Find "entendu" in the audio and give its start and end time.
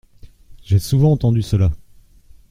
1.11-1.43